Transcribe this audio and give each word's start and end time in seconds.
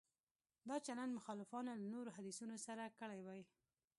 دا 0.69 0.75
چلند 0.85 1.11
مخالفانو 1.17 1.69
له 1.81 1.87
نورو 1.93 2.15
حدیثونو 2.17 2.55
سره 2.65 2.93
کړی 2.99 3.19
وای. 3.23 3.41